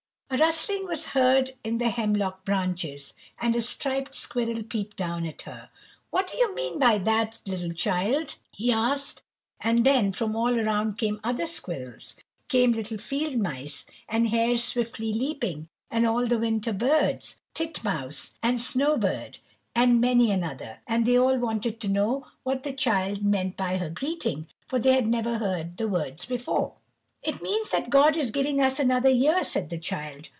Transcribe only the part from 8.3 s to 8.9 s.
he